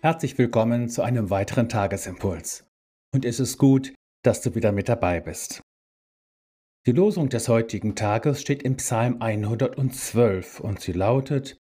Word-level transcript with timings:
Herzlich 0.00 0.38
willkommen 0.38 0.88
zu 0.88 1.02
einem 1.02 1.28
weiteren 1.28 1.68
Tagesimpuls. 1.68 2.64
Und 3.12 3.24
es 3.24 3.40
ist 3.40 3.58
gut, 3.58 3.92
dass 4.22 4.40
du 4.40 4.54
wieder 4.54 4.70
mit 4.70 4.88
dabei 4.88 5.18
bist. 5.18 5.60
Die 6.86 6.92
Losung 6.92 7.30
des 7.30 7.48
heutigen 7.48 7.96
Tages 7.96 8.40
steht 8.40 8.62
im 8.62 8.76
Psalm 8.76 9.20
112 9.20 10.60
und 10.60 10.80
sie 10.80 10.92
lautet, 10.92 11.58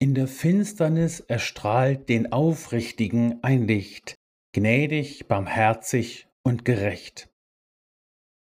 In 0.00 0.14
der 0.14 0.28
Finsternis 0.28 1.18
erstrahlt 1.18 2.08
den 2.08 2.32
Aufrichtigen 2.32 3.42
ein 3.42 3.66
Licht, 3.66 4.14
gnädig, 4.54 5.26
barmherzig 5.26 6.28
und 6.44 6.64
gerecht. 6.64 7.28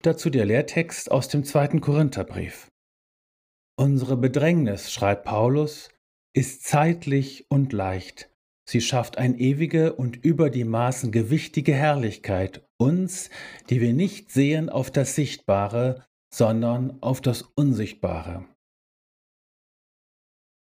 Dazu 0.02 0.28
der 0.28 0.44
Lehrtext 0.44 1.10
aus 1.10 1.28
dem 1.28 1.42
zweiten 1.44 1.80
Korintherbrief. 1.80 2.68
Unsere 3.78 4.18
Bedrängnis, 4.18 4.92
schreibt 4.92 5.24
Paulus, 5.24 5.88
ist 6.34 6.64
zeitlich 6.64 7.46
und 7.48 7.72
leicht 7.72 8.28
Sie 8.68 8.80
schafft 8.80 9.16
ein 9.18 9.38
ewige 9.38 9.94
und 9.94 10.16
über 10.24 10.50
die 10.50 10.64
Maßen 10.64 11.12
gewichtige 11.12 11.72
Herrlichkeit, 11.72 12.66
uns, 12.78 13.30
die 13.70 13.80
wir 13.80 13.92
nicht 13.92 14.32
sehen 14.32 14.68
auf 14.68 14.90
das 14.90 15.14
Sichtbare, 15.14 16.04
sondern 16.34 17.00
auf 17.00 17.20
das 17.20 17.42
Unsichtbare. 17.42 18.44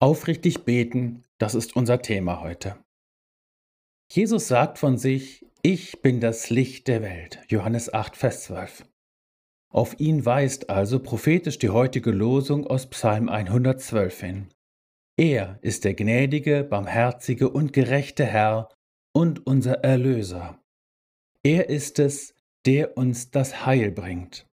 Aufrichtig 0.00 0.64
beten, 0.64 1.24
das 1.36 1.54
ist 1.54 1.76
unser 1.76 2.00
Thema 2.00 2.40
heute. 2.40 2.82
Jesus 4.10 4.48
sagt 4.48 4.78
von 4.78 4.96
sich, 4.96 5.46
ich 5.62 6.00
bin 6.00 6.20
das 6.20 6.48
Licht 6.48 6.88
der 6.88 7.02
Welt. 7.02 7.38
Johannes 7.48 7.92
8, 7.92 8.16
Vers 8.16 8.44
12. 8.44 8.86
Auf 9.72 10.00
ihn 10.00 10.24
weist 10.24 10.70
also 10.70 10.98
prophetisch 11.00 11.58
die 11.58 11.68
heutige 11.68 12.10
Losung 12.10 12.66
aus 12.66 12.88
Psalm 12.88 13.28
112 13.28 14.20
hin. 14.20 14.48
Er 15.16 15.58
ist 15.62 15.84
der 15.84 15.94
gnädige, 15.94 16.64
barmherzige 16.64 17.50
und 17.50 17.72
gerechte 17.72 18.24
Herr 18.24 18.68
und 19.12 19.46
unser 19.46 19.84
Erlöser. 19.84 20.62
Er 21.42 21.68
ist 21.68 21.98
es, 21.98 22.34
der 22.66 22.96
uns 22.96 23.30
das 23.30 23.64
Heil 23.66 23.90
bringt. 23.90 24.46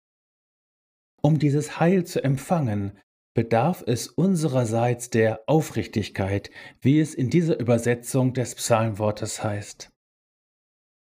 Um 1.22 1.38
dieses 1.38 1.80
Heil 1.80 2.04
zu 2.04 2.22
empfangen, 2.22 2.98
bedarf 3.34 3.82
es 3.86 4.08
unsererseits 4.08 5.10
der 5.10 5.42
Aufrichtigkeit, 5.46 6.50
wie 6.80 7.00
es 7.00 7.14
in 7.14 7.30
dieser 7.30 7.58
Übersetzung 7.58 8.32
des 8.34 8.54
Psalmwortes 8.54 9.42
heißt. 9.42 9.90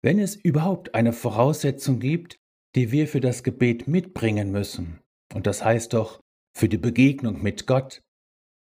Wenn 0.03 0.19
es 0.19 0.37
überhaupt 0.37 0.95
eine 0.95 1.13
Voraussetzung 1.13 1.99
gibt, 1.99 2.39
die 2.75 2.93
wir 2.93 3.09
für 3.09 3.21
das 3.21 3.43
Gebet 3.43 3.89
mitbringen 3.89 4.51
müssen, 4.51 5.01
und 5.35 5.47
das 5.47 5.65
heißt 5.65 5.93
doch 5.93 6.21
für 6.57 6.69
die 6.69 6.79
Begegnung 6.79 7.43
mit 7.43 7.67
Gott, 7.67 8.03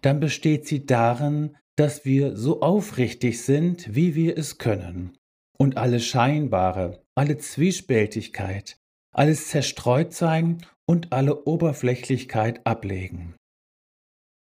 dann 0.02 0.20
besteht 0.20 0.66
sie 0.66 0.86
darin, 0.86 1.56
dass 1.76 2.04
wir 2.04 2.36
so 2.36 2.60
aufrichtig 2.62 3.42
sind, 3.42 3.94
wie 3.94 4.14
wir 4.14 4.36
es 4.36 4.58
können, 4.58 5.16
und 5.58 5.76
alle 5.76 6.00
Scheinbare, 6.00 7.02
alle 7.14 7.38
Zwiespältigkeit, 7.38 8.76
alles 9.12 9.48
Zerstreutsein 9.48 10.64
und 10.86 11.12
alle 11.12 11.44
Oberflächlichkeit 11.44 12.66
ablegen. 12.66 13.34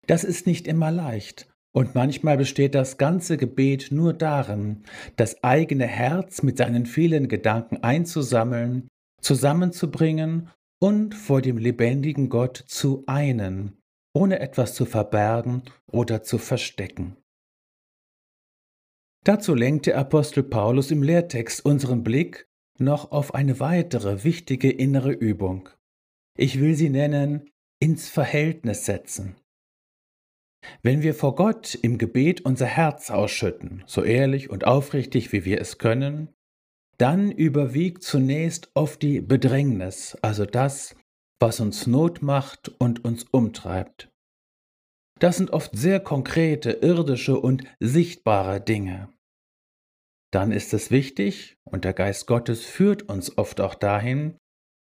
Das 0.07 0.25
ist 0.25 0.47
nicht 0.47 0.67
immer 0.67 0.91
leicht, 0.91 1.49
und 1.73 1.95
manchmal 1.95 2.37
besteht 2.37 2.75
das 2.75 2.99
ganze 2.99 3.37
Gebet 3.37 3.89
nur 3.91 4.13
darin, 4.13 4.85
das 5.17 5.43
eigene 5.43 5.87
Herz 5.87 6.43
mit 6.43 6.59
seinen 6.59 6.87
vielen 6.87 7.27
Gedanken 7.29 7.83
einzusammeln, 7.83 8.89
zusammenzubringen 9.21 10.51
und 10.81 11.15
vor 11.15 11.43
dem 11.43 11.59
lebendigen 11.59 12.29
Gott 12.29 12.63
zu 12.69 13.03
einen, 13.07 13.79
ohne 14.15 14.41
etwas 14.41 14.75
zu 14.75 14.87
verbergen 14.87 15.63
oder 15.87 16.23
zu 16.23 16.39
verstecken. 16.39 17.17
Dazu 19.25 19.55
lenkt 19.55 19.87
der 19.87 19.99
Apostel 19.99 20.43
Paulus 20.43 20.91
im 20.91 21.03
Lehrtext 21.03 21.65
unseren 21.65 22.05
Blick 22.05 22.49
noch 22.79 23.11
auf 23.11 23.35
eine 23.35 23.61
weitere 23.61 24.25
wichtige 24.25 24.71
innere 24.71 25.13
Übung. 25.13 25.69
Ich 26.37 26.61
will 26.61 26.75
sie 26.75 26.91
nennen 26.91 27.51
ins 27.81 28.09
Verhältnis 28.09 28.85
setzen. 28.85 29.37
Wenn 30.83 31.03
wir 31.03 31.15
vor 31.15 31.35
Gott 31.35 31.75
im 31.75 31.99
Gebet 31.99 32.43
unser 32.43 32.67
Herz 32.67 33.11
ausschütten, 33.11 33.83
so 33.87 34.03
ehrlich 34.03 34.51
und 34.51 34.67
aufrichtig 34.67 35.33
wie 35.33 35.45
wir 35.45 35.61
es 35.61 35.79
können, 35.79 36.31
dann 36.99 37.31
überwiegt 37.31 38.03
zunächst 38.03 38.71
oft 38.75 39.03
die 39.03 39.21
Bedrängnis, 39.21 40.17
also 40.23 40.47
das, 40.47 40.95
was 41.41 41.61
uns 41.61 41.87
Not 41.87 42.23
macht 42.23 42.69
und 42.79 43.05
uns 43.05 43.25
umtreibt. 43.31 44.11
Das 45.21 45.37
sind 45.37 45.51
oft 45.51 45.77
sehr 45.77 46.01
konkrete, 46.01 46.71
irdische 46.71 47.39
und 47.39 47.65
sichtbare 47.81 48.61
Dinge. 48.61 49.09
Dann 50.33 50.51
ist 50.51 50.75
es 50.75 50.91
wichtig, 50.91 51.57
und 51.65 51.85
der 51.85 51.93
Geist 51.93 52.27
Gottes 52.27 52.65
führt 52.65 53.05
uns 53.05 53.39
oft 53.39 53.61
auch 53.61 53.75
dahin, 53.75 54.37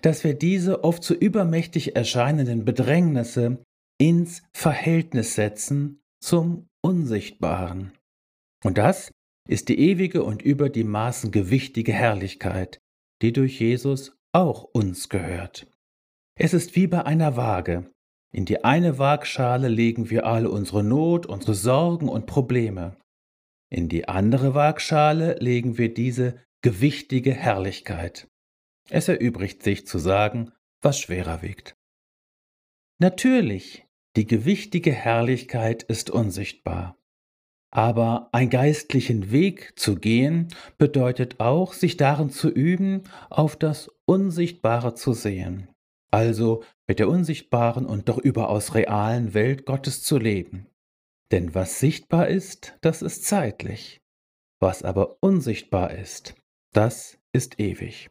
dass 0.01 0.23
wir 0.23 0.33
diese 0.35 0.83
oft 0.83 1.03
so 1.03 1.13
übermächtig 1.13 1.95
erscheinenden 1.95 2.65
Bedrängnisse 2.65 3.63
ins 3.99 4.43
Verhältnis 4.53 5.35
setzen 5.35 6.01
zum 6.23 6.67
Unsichtbaren. 6.81 7.93
Und 8.63 8.77
das 8.77 9.11
ist 9.47 9.69
die 9.69 9.79
ewige 9.79 10.23
und 10.23 10.41
über 10.41 10.69
die 10.69 10.83
Maßen 10.83 11.31
gewichtige 11.31 11.91
Herrlichkeit, 11.91 12.79
die 13.21 13.33
durch 13.33 13.59
Jesus 13.59 14.15
auch 14.31 14.63
uns 14.63 15.09
gehört. 15.09 15.68
Es 16.41 16.53
ist 16.53 16.77
wie 16.77 16.87
bei 16.87 17.05
einer 17.05 17.35
Waage. 17.35 17.91
In 18.31 18.45
die 18.45 18.63
eine 18.63 18.97
Waagschale 18.97 19.67
legen 19.67 20.09
wir 20.09 20.25
alle 20.25 20.49
unsere 20.49 20.85
Not, 20.85 21.25
unsere 21.25 21.53
Sorgen 21.53 22.07
und 22.07 22.27
Probleme. 22.27 22.95
In 23.69 23.89
die 23.89 24.07
andere 24.07 24.55
Waagschale 24.55 25.35
legen 25.41 25.77
wir 25.77 25.93
diese 25.93 26.41
gewichtige 26.61 27.33
Herrlichkeit. 27.33 28.29
Es 28.89 29.09
erübrigt 29.09 29.63
sich 29.63 29.85
zu 29.85 29.99
sagen, 29.99 30.53
was 30.81 30.97
schwerer 30.97 31.41
wiegt. 31.41 31.75
Natürlich, 32.99 33.85
die 34.15 34.25
gewichtige 34.25 34.93
Herrlichkeit 34.93 35.83
ist 35.83 36.09
unsichtbar. 36.09 36.97
Aber 37.69 38.29
einen 38.31 38.49
geistlichen 38.49 39.31
Weg 39.31 39.77
zu 39.77 39.97
gehen 39.97 40.47
bedeutet 40.77 41.41
auch, 41.41 41.73
sich 41.73 41.97
darin 41.97 42.29
zu 42.29 42.49
üben, 42.49 43.03
auf 43.29 43.57
das 43.57 43.89
Unsichtbare 44.05 44.95
zu 44.95 45.11
sehen 45.11 45.67
also 46.11 46.63
mit 46.87 46.99
der 46.99 47.09
unsichtbaren 47.09 47.85
und 47.85 48.09
doch 48.09 48.17
überaus 48.17 48.75
realen 48.75 49.33
Welt 49.33 49.65
Gottes 49.65 50.03
zu 50.03 50.17
leben. 50.17 50.67
Denn 51.31 51.53
was 51.53 51.79
sichtbar 51.79 52.27
ist, 52.27 52.77
das 52.81 53.01
ist 53.01 53.25
zeitlich. 53.25 54.01
Was 54.59 54.83
aber 54.83 55.17
unsichtbar 55.21 55.91
ist, 55.91 56.35
das 56.73 57.17
ist 57.31 57.59
ewig. 57.59 58.09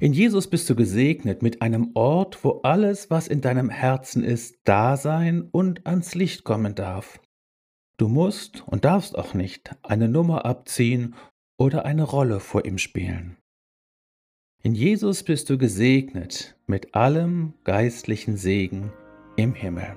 In 0.00 0.12
Jesus 0.12 0.50
bist 0.50 0.68
du 0.68 0.74
gesegnet 0.74 1.42
mit 1.42 1.62
einem 1.62 1.92
Ort, 1.94 2.42
wo 2.42 2.60
alles, 2.62 3.10
was 3.10 3.28
in 3.28 3.40
deinem 3.40 3.70
Herzen 3.70 4.24
ist, 4.24 4.58
da 4.64 4.96
sein 4.96 5.48
und 5.52 5.86
ans 5.86 6.16
Licht 6.16 6.42
kommen 6.42 6.74
darf. 6.74 7.20
Du 7.96 8.08
musst 8.08 8.66
und 8.66 8.84
darfst 8.84 9.16
auch 9.16 9.34
nicht 9.34 9.76
eine 9.82 10.08
Nummer 10.08 10.44
abziehen 10.46 11.14
oder 11.56 11.84
eine 11.84 12.02
Rolle 12.02 12.40
vor 12.40 12.64
ihm 12.64 12.78
spielen. 12.78 13.36
In 14.66 14.74
Jesus 14.74 15.22
bist 15.22 15.50
du 15.50 15.58
gesegnet 15.58 16.56
mit 16.66 16.94
allem 16.94 17.52
geistlichen 17.64 18.38
Segen 18.38 18.90
im 19.36 19.52
Himmel. 19.52 19.94